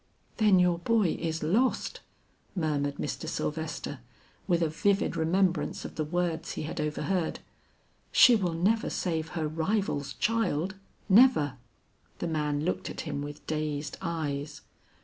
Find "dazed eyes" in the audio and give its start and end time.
13.45-14.61